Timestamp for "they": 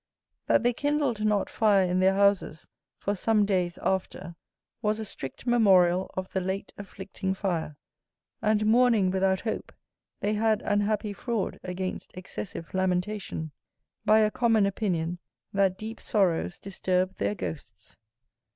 0.63-0.73, 10.19-10.33